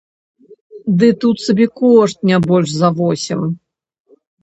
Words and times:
Ды 1.03 1.09
тут 1.25 1.37
сабекошт 1.45 2.17
не 2.33 2.43
больш 2.49 2.69
за 2.81 2.89
восем! 2.99 3.41